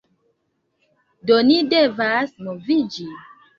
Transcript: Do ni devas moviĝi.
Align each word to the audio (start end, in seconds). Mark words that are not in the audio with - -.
Do 1.31 1.37
ni 1.51 1.59
devas 1.75 2.35
moviĝi. 2.49 3.09